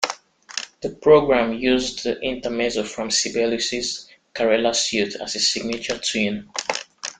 The 0.81 0.89
programme 0.89 1.53
used 1.53 2.03
the 2.03 2.19
Intermezzo 2.21 2.83
from 2.83 3.11
Sibelius's 3.11 4.07
"Karelia 4.33 4.73
Suite" 4.75 5.15
as 5.21 5.35
a 5.35 5.39
signature 5.39 5.99
tune. 5.99 6.49